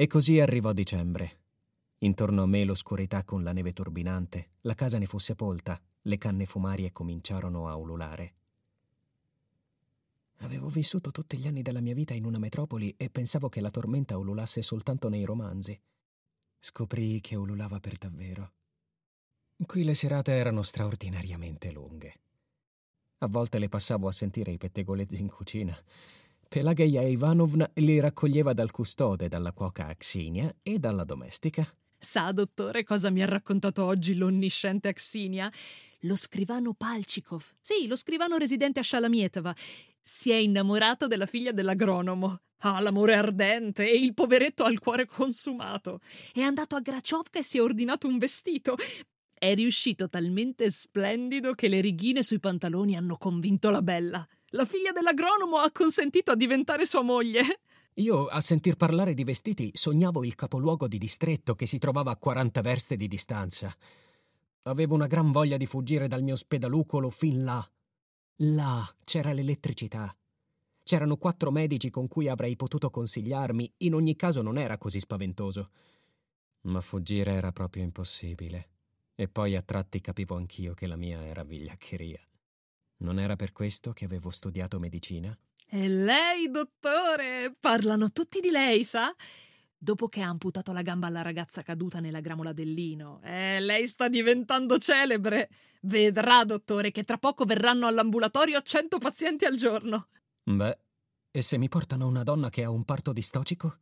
[0.00, 1.40] E così arrivò dicembre.
[1.98, 6.46] Intorno a me l'oscurità con la neve turbinante, la casa ne fu sepolta, le canne
[6.46, 8.34] fumarie cominciarono a ululare.
[10.38, 13.68] Avevo vissuto tutti gli anni della mia vita in una metropoli e pensavo che la
[13.68, 15.78] tormenta ululasse soltanto nei romanzi.
[16.58, 18.52] Scoprii che ululava per davvero.
[19.66, 22.14] Qui le serate erano straordinariamente lunghe.
[23.18, 25.76] A volte le passavo a sentire i pettegolezzi in cucina.
[26.52, 31.64] Pelageia Ivanovna li raccoglieva dal custode, dalla cuoca Axinia e dalla domestica.
[31.96, 35.48] Sa, dottore, cosa mi ha raccontato oggi l'onnisciente Axinia?
[36.00, 39.54] Lo scrivano Palchikov, sì, lo scrivano residente a Shalamietova,
[40.00, 42.40] si è innamorato della figlia dell'agronomo.
[42.62, 46.00] Ha l'amore ardente e il poveretto ha il cuore consumato.
[46.32, 48.74] È andato a Graciovka e si è ordinato un vestito.
[49.32, 54.26] È riuscito talmente splendido che le righine sui pantaloni hanno convinto la bella.
[54.54, 57.60] La figlia dell'agronomo ha consentito a diventare sua moglie.
[57.94, 62.16] Io, a sentir parlare di vestiti, sognavo il capoluogo di distretto che si trovava a
[62.16, 63.72] 40 verste di distanza.
[64.62, 67.64] Avevo una gran voglia di fuggire dal mio spedalucolo fin là.
[68.42, 70.12] Là c'era l'elettricità.
[70.82, 75.70] C'erano quattro medici con cui avrei potuto consigliarmi, in ogni caso non era così spaventoso.
[76.62, 78.68] Ma fuggire era proprio impossibile.
[79.14, 82.20] E poi a tratti capivo anch'io che la mia era vigliaccheria.
[83.00, 85.36] Non era per questo che avevo studiato medicina?
[85.66, 87.54] E lei, dottore?
[87.58, 89.14] Parlano tutti di lei, sa?
[89.76, 93.20] Dopo che ha amputato la gamba alla ragazza caduta nella gramola del lino.
[93.22, 95.48] Eh, lei sta diventando celebre.
[95.82, 100.08] Vedrà, dottore, che tra poco verranno all'ambulatorio cento pazienti al giorno.
[100.42, 100.78] Beh,
[101.30, 103.78] e se mi portano una donna che ha un parto distocico?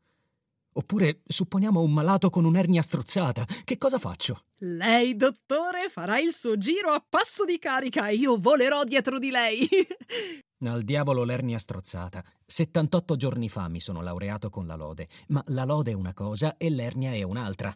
[0.79, 4.45] Oppure supponiamo un malato con un'ernia strozzata, che cosa faccio?
[4.59, 9.31] Lei, dottore, farà il suo giro a passo di carica e io volerò dietro di
[9.31, 9.69] lei.
[10.65, 12.23] Al diavolo l'ernia strozzata.
[12.47, 16.57] 78 giorni fa mi sono laureato con la lode, ma la lode è una cosa
[16.57, 17.75] e l'ernia è un'altra.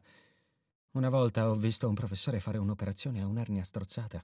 [0.93, 4.23] Una volta ho visto un professore fare un'operazione a un'ernia strozzata.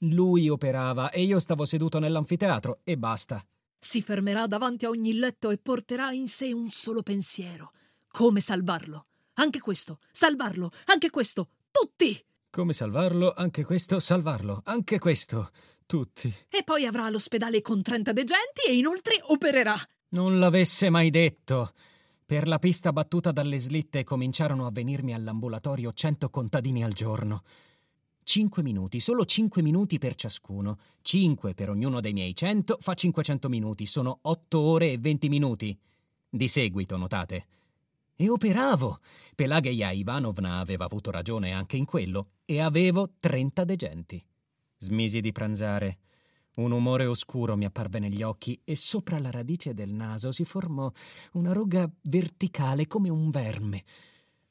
[0.00, 3.42] Lui operava e io stavo seduto nell'anfiteatro e basta.
[3.78, 7.72] Si fermerà davanti a ogni letto e porterà in sé un solo pensiero.
[8.12, 9.06] Come salvarlo?
[9.36, 12.22] Anche questo, salvarlo, anche questo, tutti!
[12.50, 13.32] Come salvarlo?
[13.34, 15.50] Anche questo, salvarlo, anche questo,
[15.86, 16.30] tutti.
[16.50, 19.74] E poi avrà l'ospedale con 30 degenti e inoltre opererà.
[20.10, 21.72] Non l'avesse mai detto.
[22.26, 27.44] Per la pista battuta dalle slitte cominciarono a venirmi all'ambulatorio cento contadini al giorno.
[28.22, 30.78] Cinque minuti, solo cinque minuti per ciascuno.
[31.00, 35.74] Cinque per ognuno dei miei cento fa 500 minuti, sono otto ore e venti minuti.
[36.28, 37.46] Di seguito, notate.
[38.22, 39.00] E operavo.
[39.34, 44.24] Pelageia Ivanovna aveva avuto ragione anche in quello, e avevo 30 degenti.
[44.76, 45.98] Smisi di pranzare.
[46.54, 50.88] Un umore oscuro mi apparve negli occhi e sopra la radice del naso si formò
[51.32, 53.82] una ruga verticale come un verme.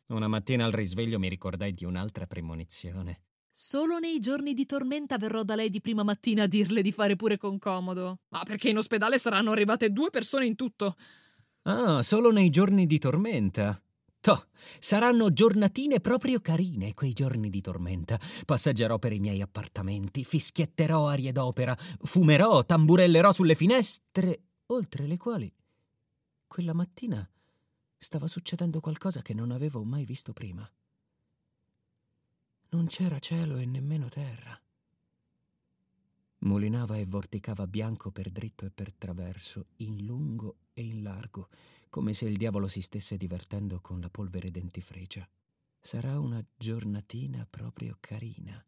[0.07, 3.21] Una mattina al risveglio mi ricordai di un'altra premonizione.
[3.53, 7.15] Solo nei giorni di tormenta verrò da lei di prima mattina a dirle di fare
[7.15, 8.19] pure con comodo.
[8.31, 10.97] Ma perché in ospedale saranno arrivate due persone in tutto.
[11.63, 13.81] Ah, solo nei giorni di tormenta.
[14.19, 14.47] Toh,
[14.79, 18.19] saranno giornatine proprio carine quei giorni di tormenta.
[18.45, 25.51] Passeggerò per i miei appartamenti, fischietterò arie d'opera, fumerò, tamburellerò sulle finestre, oltre le quali
[26.51, 27.25] quella mattina
[27.97, 30.69] stava succedendo qualcosa che non avevo mai visto prima.
[32.71, 34.59] Non c'era cielo e nemmeno terra.
[36.41, 41.50] Mulinava e vorticava bianco per dritto e per traverso, in lungo e in largo,
[41.90, 45.27] come se il diavolo si stesse divertendo con la polvere dentifricia.
[45.80, 48.63] Sarà una giornatina proprio carina.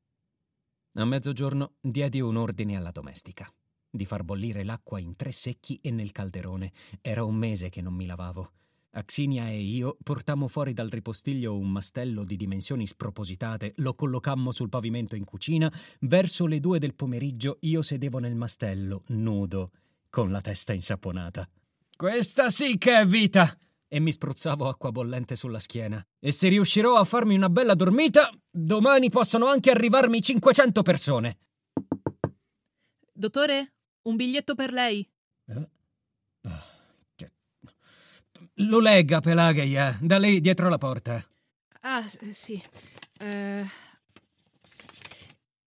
[0.96, 3.52] A mezzogiorno diedi un ordine alla domestica
[3.96, 6.74] di far bollire l'acqua in tre secchi e nel calderone.
[7.00, 8.52] Era un mese che non mi lavavo.
[8.96, 14.70] Axinia e io portammo fuori dal ripostiglio un mastello di dimensioni spropositate, lo collocammo sul
[14.70, 15.72] pavimento in cucina.
[16.02, 19.72] Verso le due del pomeriggio io sedevo nel mastello, nudo,
[20.10, 21.48] con la testa insaponata.
[21.96, 23.58] Questa sì che è vita!
[23.88, 26.04] E mi spruzzavo acqua bollente sulla schiena.
[26.20, 31.38] E se riuscirò a farmi una bella dormita, domani possono anche arrivarmi 500 persone.
[33.12, 33.72] Dottore,
[34.04, 35.08] un biglietto per lei.
[35.46, 35.70] Eh?
[38.58, 41.26] Lo legga, Pelageia, da lì dietro la porta.
[41.82, 42.62] Ah, sì.
[43.20, 43.66] Eh...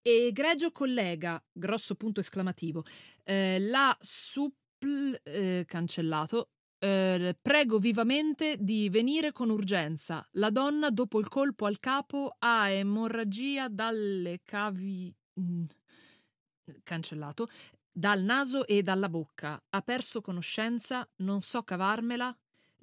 [0.02, 2.84] Egregio collega, grosso punto esclamativo.
[3.24, 5.20] Eh, la suppl...
[5.24, 6.50] Eh, cancellato.
[6.78, 10.24] Eh, prego vivamente di venire con urgenza.
[10.32, 15.12] La donna, dopo il colpo al capo, ha emorragia dalle cavi...
[15.40, 15.64] Mm,
[16.84, 17.48] cancellato.
[17.90, 19.60] Dal naso e dalla bocca.
[19.70, 22.32] Ha perso conoscenza, non so cavarmela.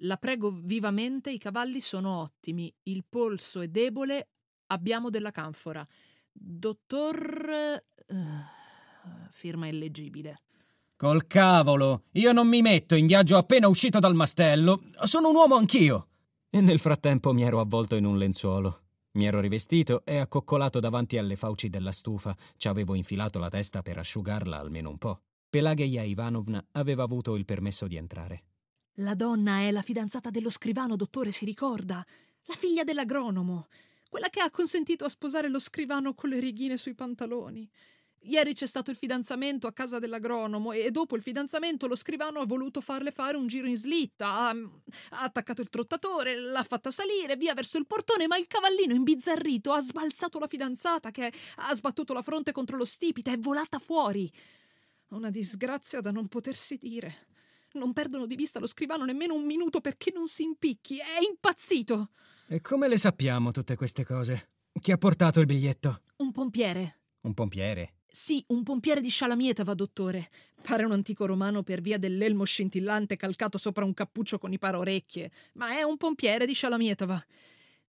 [0.06, 2.74] La prego vivamente, i cavalli sono ottimi.
[2.84, 4.30] Il polso è debole,
[4.68, 5.86] abbiamo della canfora.
[6.32, 7.82] Dottor...
[8.08, 8.16] Uh,
[9.30, 10.42] firma illeggibile.
[10.98, 12.04] Col cavolo!
[12.14, 14.82] Io non mi metto in viaggio appena uscito dal mastello.
[15.04, 16.08] Sono un uomo anch'io.
[16.50, 18.82] E nel frattempo mi ero avvolto in un lenzuolo.
[19.14, 22.36] Mi ero rivestito e accoccolato davanti alle fauci della stufa.
[22.58, 25.22] Ci avevo infilato la testa per asciugarla almeno un po'.
[25.50, 28.44] Pelageia Ivanovna aveva avuto il permesso di entrare.
[28.98, 32.06] La donna è la fidanzata dello scrivano, dottore, si ricorda?
[32.44, 33.68] La figlia dell'agronomo.
[34.08, 37.68] Quella che ha consentito a sposare lo scrivano con le righine sui pantaloni.
[38.26, 42.46] Ieri c'è stato il fidanzamento a casa dell'agronomo e dopo il fidanzamento lo scrivano ha
[42.46, 44.28] voluto farle fare un giro in slitta.
[44.28, 48.94] Ha, ha, attaccato il trottatore, l'ha fatta salire via verso il portone, ma il cavallino
[48.94, 53.80] imbizzarrito ha sbalzato la fidanzata che ha sbattuto la fronte contro lo stipite, è volata
[53.80, 54.32] fuori.
[55.08, 57.32] Una disgrazia da non potersi dire.
[57.74, 60.98] Non perdono di vista lo scrivano nemmeno un minuto perché non si impicchi.
[60.98, 62.10] È impazzito.
[62.48, 64.50] E come le sappiamo tutte queste cose?
[64.80, 66.02] Chi ha portato il biglietto?
[66.18, 67.00] Un pompiere.
[67.22, 67.96] Un pompiere?
[68.08, 70.30] Sì, un pompiere di Scialamietava, dottore.
[70.62, 75.32] Pare un antico romano per via dell'elmo scintillante calcato sopra un cappuccio con i paraorecchie,
[75.54, 77.24] ma è un pompiere di Scialamietava.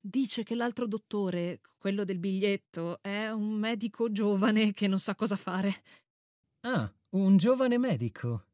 [0.00, 5.36] Dice che l'altro dottore, quello del biglietto, è un medico giovane che non sa cosa
[5.36, 5.82] fare.
[6.60, 8.46] Ah, un giovane medico.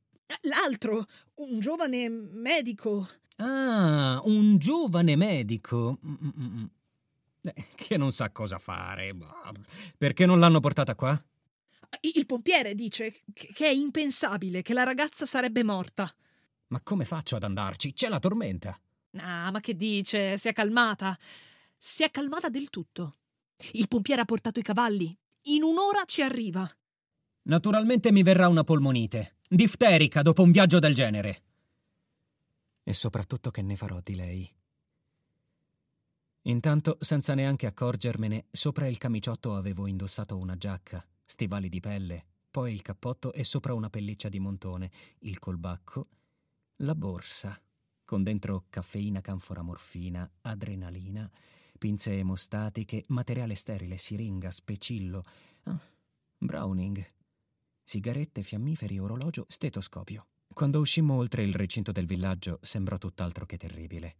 [0.42, 1.06] L'altro,
[1.36, 3.08] un giovane medico.
[3.36, 5.98] Ah, un giovane medico.
[7.42, 9.16] Eh, che non sa cosa fare.
[9.96, 11.22] Perché non l'hanno portata qua?
[12.02, 16.12] Il pompiere dice che è impensabile, che la ragazza sarebbe morta.
[16.68, 17.92] Ma come faccio ad andarci?
[17.92, 18.78] C'è la tormenta.
[19.16, 20.38] Ah, ma che dice?
[20.38, 21.18] Si è calmata.
[21.76, 23.16] Si è calmata del tutto.
[23.72, 25.16] Il pompiere ha portato i cavalli.
[25.44, 26.68] In un'ora ci arriva.
[27.42, 29.38] Naturalmente mi verrà una polmonite.
[29.52, 31.42] Difterica dopo un viaggio del genere.
[32.84, 34.54] E soprattutto che ne farò di lei.
[36.42, 42.72] Intanto, senza neanche accorgermene, sopra il camiciotto avevo indossato una giacca, stivali di pelle, poi
[42.72, 44.88] il cappotto e sopra una pelliccia di montone,
[45.22, 46.06] il colbacco,
[46.76, 47.60] la borsa,
[48.04, 51.28] con dentro caffeina, canfora morfina, adrenalina,
[51.76, 55.24] pinze emostatiche, materiale sterile, siringa, specillo,
[55.64, 55.80] ah,
[56.38, 57.04] browning,
[57.90, 60.28] sigarette, fiammiferi, orologio, stetoscopio.
[60.54, 64.16] Quando uscimmo oltre il recinto del villaggio sembrò tutt'altro che terribile.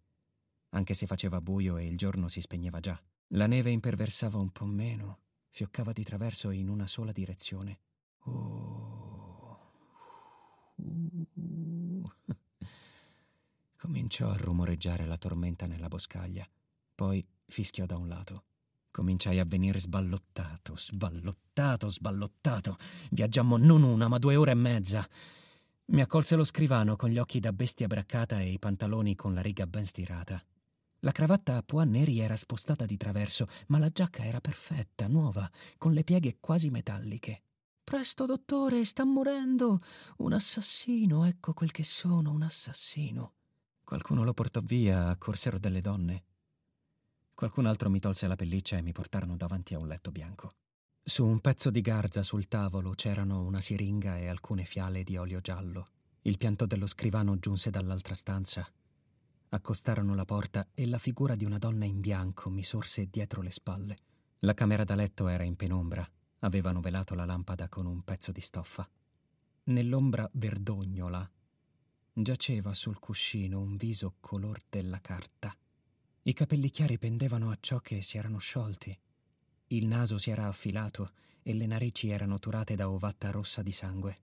[0.70, 3.00] Anche se faceva buio e il giorno si spegneva già.
[3.28, 5.20] La neve imperversava un po' meno,
[5.50, 7.78] fioccava di traverso in una sola direzione.
[8.25, 9.56] Uh.
[13.78, 16.44] Cominciò a rumoreggiare la tormenta nella boscaglia.
[16.93, 18.46] Poi fischiò da un lato.
[18.90, 22.76] Cominciai a venire sballottato, sballottato, sballottato.
[23.10, 25.06] Viaggiammo non una, ma due ore e mezza.
[25.87, 29.42] Mi accolse lo scrivano con gli occhi da bestia braccata e i pantaloni con la
[29.42, 30.42] riga ben stirata.
[31.00, 35.48] La cravatta a pois neri era spostata di traverso, ma la giacca era perfetta, nuova,
[35.79, 37.43] con le pieghe quasi metalliche.
[37.84, 39.81] Presto, dottore, sta morendo.
[40.19, 43.32] Un assassino, ecco quel che sono, un assassino.
[43.84, 46.24] Qualcuno lo portò via, accorsero delle donne.
[47.41, 50.56] Qualcun altro mi tolse la pelliccia e mi portarono davanti a un letto bianco.
[51.03, 55.41] Su un pezzo di garza sul tavolo c'erano una siringa e alcune fiale di olio
[55.41, 55.89] giallo.
[56.20, 58.70] Il pianto dello scrivano giunse dall'altra stanza.
[59.49, 63.51] Accostarono la porta e la figura di una donna in bianco mi sorse dietro le
[63.51, 63.97] spalle.
[64.41, 66.06] La camera da letto era in penombra.
[66.41, 68.87] Avevano velato la lampada con un pezzo di stoffa.
[69.65, 71.27] Nell'ombra verdognola
[72.13, 75.56] giaceva sul cuscino un viso color della carta.
[76.22, 78.96] I capelli chiari pendevano a ciò che si erano sciolti.
[79.69, 81.12] Il naso si era affilato
[81.43, 84.19] e le narici erano turate da ovatta rossa di sangue.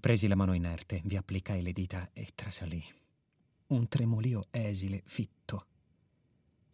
[0.00, 2.82] Presi la mano inerte, vi applicai le dita e trasalì.
[3.68, 5.66] Un tremolio esile, fitto,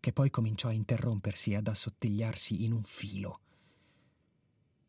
[0.00, 3.40] che poi cominciò a interrompersi e ad assottigliarsi in un filo.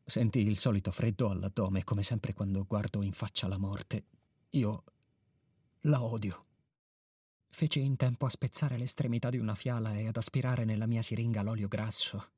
[0.05, 4.05] Sentì il solito freddo all'addome, come sempre quando guardo in faccia la morte.
[4.51, 4.83] Io
[5.81, 6.46] la odio.
[7.49, 11.41] Feci in tempo a spezzare l'estremità di una fiala e ad aspirare nella mia siringa
[11.41, 12.31] l'olio grasso.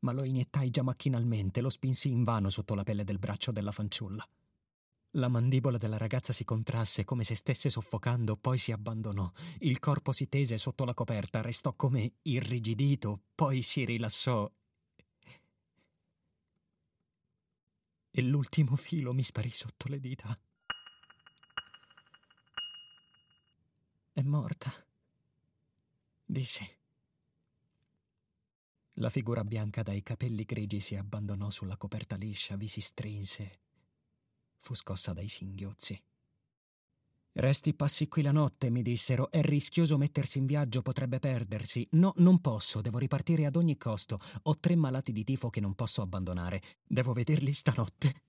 [0.00, 4.26] Ma lo iniettai già macchinalmente, lo spinsi invano sotto la pelle del braccio della fanciulla.
[5.12, 9.30] La mandibola della ragazza si contrasse come se stesse soffocando, poi si abbandonò.
[9.60, 14.50] Il corpo si tese sotto la coperta, restò come irrigidito, poi si rilassò.
[18.10, 20.38] E l'ultimo filo mi sparì sotto le dita.
[24.18, 24.68] È morta,
[26.24, 26.68] dissi.
[28.94, 33.60] La figura bianca dai capelli grigi si abbandonò sulla coperta liscia, vi si strinse.
[34.56, 36.02] Fu scossa dai singhiozzi.
[37.34, 39.30] Resti passi qui la notte, mi dissero.
[39.30, 41.86] È rischioso mettersi in viaggio, potrebbe perdersi.
[41.92, 44.18] No, non posso, devo ripartire ad ogni costo.
[44.42, 46.60] Ho tre malati di tifo che non posso abbandonare.
[46.84, 48.22] Devo vederli stanotte.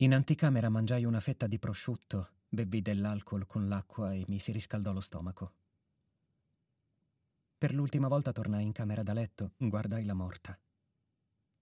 [0.00, 4.92] In anticamera mangiai una fetta di prosciutto, bevvi dell'alcol con l'acqua e mi si riscaldò
[4.92, 5.52] lo stomaco.
[7.56, 10.58] Per l'ultima volta tornai in camera da letto, guardai la morta.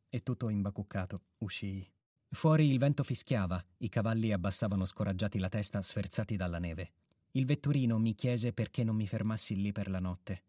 [0.09, 1.89] E tutto imbacuccato, uscii.
[2.31, 6.93] Fuori il vento fischiava, i cavalli abbassavano scoraggiati la testa, sferzati dalla neve.
[7.33, 10.43] Il vetturino mi chiese perché non mi fermassi lì per la notte.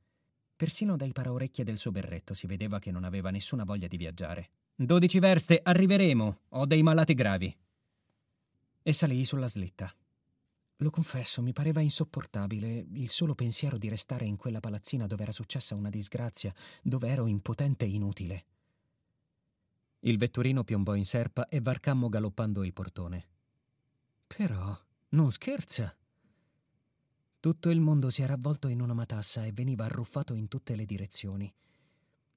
[0.55, 4.49] Persino dai paraorecchie del suo berretto si vedeva che non aveva nessuna voglia di viaggiare.
[4.73, 6.39] Dodici verste, arriveremo.
[6.49, 7.55] Ho dei malati gravi
[8.87, 9.91] e salii sulla slitta.
[10.77, 15.31] Lo confesso, mi pareva insopportabile il solo pensiero di restare in quella palazzina dove era
[15.31, 18.45] successa una disgrazia, dove ero impotente e inutile.
[20.01, 23.27] Il vetturino piombò in serpa e varcammo galoppando il portone.
[24.27, 25.97] Però, non scherza.
[27.39, 30.85] Tutto il mondo si era avvolto in una matassa e veniva arruffato in tutte le
[30.85, 31.51] direzioni.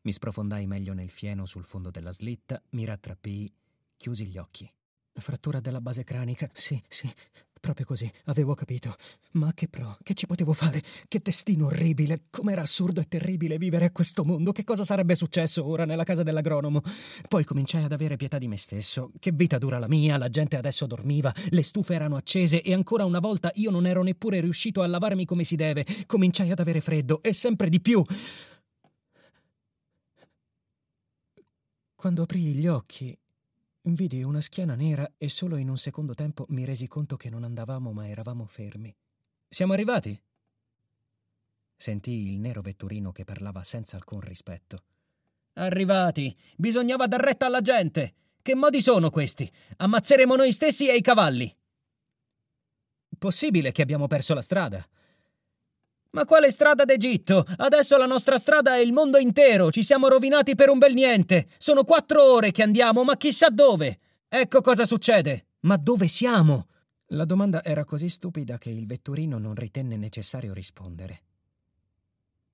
[0.01, 3.53] Mi sprofondai meglio nel fieno sul fondo della slitta, mi rattrappii,
[3.99, 4.73] chiusi gli occhi.
[5.21, 7.11] Frattura della base cranica, sì, sì,
[7.59, 8.95] proprio così, avevo capito.
[9.33, 10.83] Ma che pro, che ci potevo fare?
[11.07, 15.67] Che destino orribile, com'era assurdo e terribile vivere a questo mondo, che cosa sarebbe successo
[15.67, 16.83] ora nella casa dell'agronomo?
[17.29, 19.11] Poi cominciai ad avere pietà di me stesso.
[19.19, 23.05] Che vita dura la mia, la gente adesso dormiva, le stufe erano accese e ancora
[23.05, 25.85] una volta io non ero neppure riuscito a lavarmi come si deve.
[26.07, 28.05] Cominciai ad avere freddo e sempre di più.
[31.95, 33.19] Quando aprii gli occhi,
[33.95, 37.43] Vidi una schiena nera e solo in un secondo tempo mi resi conto che non
[37.43, 38.95] andavamo ma eravamo fermi.
[39.49, 40.21] Siamo arrivati?
[41.75, 44.83] Sentii il nero vetturino che parlava senza alcun rispetto.
[45.55, 46.37] Arrivati!
[46.57, 48.15] Bisognava dar retta alla gente!
[48.43, 49.51] Che modi sono questi?
[49.79, 51.57] Ammazzeremo noi stessi e i cavalli!
[53.17, 54.87] Possibile che abbiamo perso la strada.
[56.11, 57.45] Ma quale strada d'Egitto?
[57.57, 59.71] Adesso la nostra strada è il mondo intero.
[59.71, 61.49] Ci siamo rovinati per un bel niente.
[61.59, 63.99] Sono quattro ore che andiamo, ma chissà dove.
[64.27, 65.47] Ecco cosa succede.
[65.61, 66.69] Ma dove siamo?
[67.13, 71.23] La domanda era così stupida che il vetturino non ritenne necessario rispondere.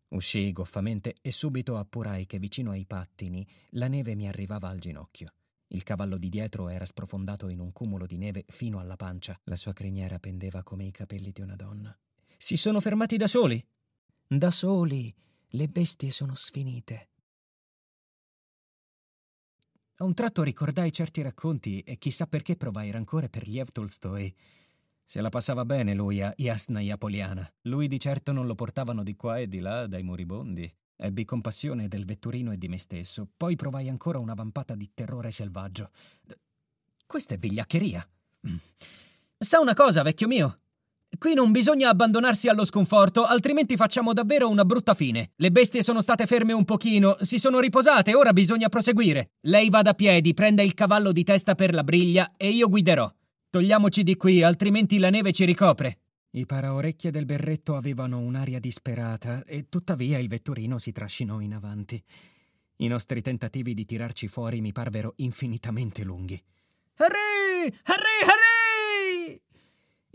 [0.08, 5.32] Uscii goffamente e subito appurai che vicino ai pattini la neve mi arrivava al ginocchio.
[5.68, 9.38] Il cavallo di dietro era sprofondato in un cumulo di neve fino alla pancia.
[9.44, 11.96] La sua criniera pendeva come i capelli di una donna.
[12.44, 13.66] Si sono fermati da soli?
[14.26, 15.10] Da soli.
[15.48, 17.08] Le bestie sono sfinite.
[19.96, 24.36] A un tratto ricordai certi racconti e chissà perché provai rancore per Liev Tolstoi.
[25.06, 27.50] Se la passava bene lui a Jasnaya Poliana.
[27.62, 30.70] Lui di certo non lo portavano di qua e di là dai moribondi.
[30.96, 33.26] Ebbi compassione del vetturino e di me stesso.
[33.34, 35.88] Poi provai ancora una vampata di terrore selvaggio.
[37.06, 38.06] Questa è vigliaccheria.
[38.46, 38.56] Mm.
[39.38, 40.58] Sa una cosa, vecchio mio?
[41.18, 45.30] Qui non bisogna abbandonarsi allo sconforto, altrimenti facciamo davvero una brutta fine.
[45.36, 49.32] Le bestie sono state ferme un pochino, si sono riposate, ora bisogna proseguire.
[49.42, 53.10] Lei vada a piedi, prenda il cavallo di testa per la briglia e io guiderò.
[53.50, 55.98] Togliamoci di qui, altrimenti la neve ci ricopre.
[56.30, 62.02] I paraorecchie del berretto avevano un'aria disperata e tuttavia il vetturino si trascinò in avanti.
[62.78, 66.42] I nostri tentativi di tirarci fuori mi parvero infinitamente lunghi.
[66.96, 67.72] Harry!
[67.84, 68.03] Harry!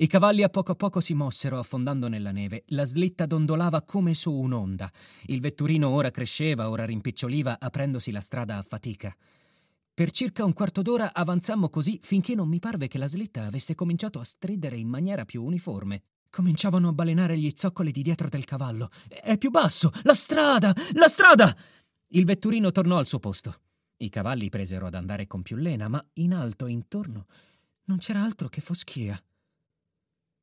[0.02, 2.64] I cavalli a poco a poco si mossero affondando nella neve.
[2.68, 4.90] La slitta dondolava come su un'onda.
[5.26, 9.14] Il vetturino ora cresceva, ora rimpiccioliva, aprendosi la strada a fatica.
[9.94, 13.76] Per circa un quarto d'ora avanzammo così finché non mi parve che la slitta avesse
[13.76, 16.04] cominciato a stridere in maniera più uniforme.
[16.30, 18.92] Cominciavano a balenare gli zoccoli di dietro del cavallo.
[19.10, 19.92] È più basso!
[20.04, 20.74] La strada!
[20.94, 21.54] La strada!
[22.12, 23.60] Il vetturino tornò al suo posto.
[23.98, 27.26] I cavalli presero ad andare con più lena, ma in alto intorno
[27.90, 29.22] non c'era altro che foschia.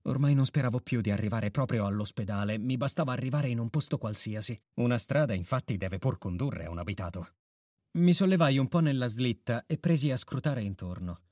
[0.06, 4.58] Ormai non speravo più di arrivare proprio all'ospedale, mi bastava arrivare in un posto qualsiasi.
[4.74, 7.34] Una strada infatti deve pur condurre a un abitato.
[7.98, 11.22] Mi sollevai un po' nella slitta e presi a scrutare intorno.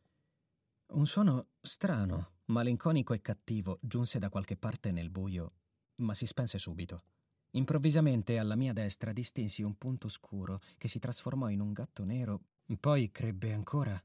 [0.94, 5.52] Un suono strano, malinconico e cattivo giunse da qualche parte nel buio,
[5.96, 7.04] ma si spense subito.
[7.50, 12.40] Improvvisamente alla mia destra distinsi un punto scuro che si trasformò in un gatto nero,
[12.80, 14.02] poi crebbe ancora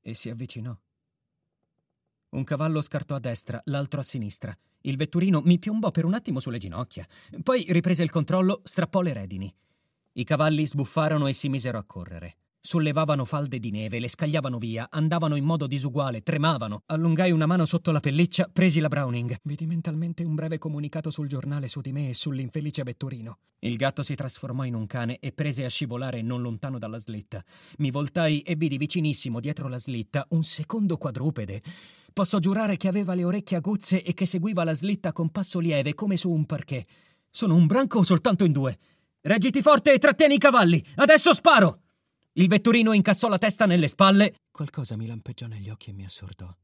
[0.00, 0.74] e si avvicinò.
[2.32, 4.56] Un cavallo scartò a destra, l'altro a sinistra.
[4.82, 7.06] Il vetturino mi piombò per un attimo sulle ginocchia.
[7.42, 9.54] Poi riprese il controllo, strappò le redini.
[10.12, 12.36] I cavalli sbuffarono e si misero a correre.
[12.58, 16.84] Sollevavano falde di neve, le scagliavano via, andavano in modo disuguale, tremavano.
[16.86, 19.36] Allungai una mano sotto la pelliccia, presi la Browning.
[19.42, 23.38] Vidi mentalmente un breve comunicato sul giornale su di me e sull'infelice vetturino.
[23.58, 27.44] Il gatto si trasformò in un cane e prese a scivolare non lontano dalla slitta.
[27.78, 31.62] Mi voltai e vidi vicinissimo, dietro la slitta, un secondo quadrupede.
[32.12, 35.94] Posso giurare che aveva le orecchie aguzze e che seguiva la slitta con passo lieve,
[35.94, 36.86] come su un parquet.
[37.30, 38.78] Sono un branco soltanto in due?
[39.22, 40.84] Reggiti forte e trattieni i cavalli!
[40.96, 41.80] Adesso sparo!
[42.32, 44.34] Il vetturino incassò la testa nelle spalle.
[44.50, 46.54] Qualcosa mi lampeggiò negli occhi e mi assordò.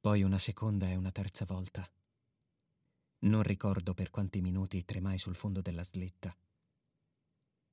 [0.00, 1.86] Poi una seconda e una terza volta.
[3.20, 6.34] Non ricordo per quanti minuti tremai sul fondo della slitta.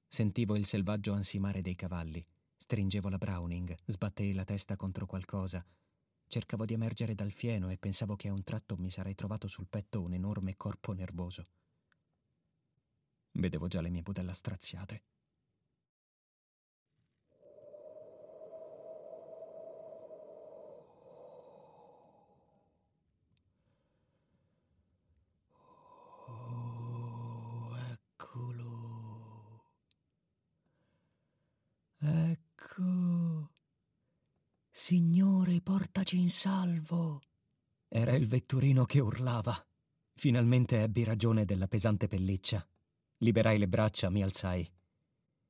[0.07, 2.25] Sentivo il selvaggio ansimare dei cavalli.
[2.57, 5.63] Stringevo la Browning, sbattei la testa contro qualcosa.
[6.27, 9.67] Cercavo di emergere dal fieno e pensavo che a un tratto mi sarei trovato sul
[9.67, 11.47] petto un enorme corpo nervoso.
[13.31, 15.03] Vedevo già le mie budella straziate.
[34.87, 37.19] Signore, portaci in salvo.
[37.87, 39.59] Era il vetturino che urlava.
[40.13, 42.63] Finalmente ebbi ragione della pesante pelliccia.
[43.17, 44.71] Liberai le braccia, mi alzai.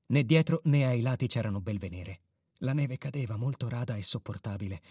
[0.06, 2.22] Né dietro né ai lati c'erano belve nere.
[2.60, 4.82] La neve cadeva molto rada e sopportabile.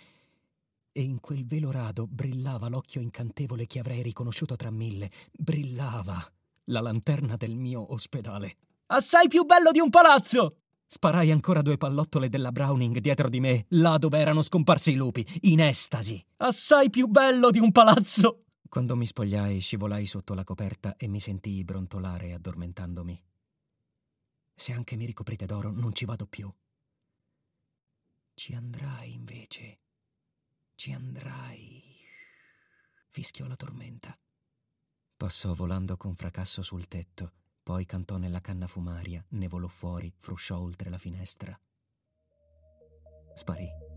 [0.93, 5.11] E in quel velo rado brillava l'occhio incantevole che avrei riconosciuto tra mille.
[5.33, 6.23] Brillava
[6.65, 8.57] la lanterna del mio ospedale.
[8.89, 10.64] Assai più bello di un palazzo!
[10.95, 15.27] Sparai ancora due pallottole della Browning dietro di me, là dove erano scomparsi i lupi,
[15.41, 16.25] in estasi.
[16.37, 18.45] Assai più bello di un palazzo!
[18.69, 23.21] Quando mi spogliai, scivolai sotto la coperta e mi sentii brontolare addormentandomi.
[24.55, 26.49] Se anche mi ricoprite d'oro, non ci vado più.
[28.33, 29.81] Ci andrai invece.
[30.77, 31.83] Ci andrai.
[33.09, 34.17] Fischiò la tormenta.
[35.17, 37.33] Passò volando con fracasso sul tetto
[37.65, 41.59] poi cantò nella canna fumaria, ne volò fuori, frusciò oltre la finestra.
[43.33, 43.94] Sparì.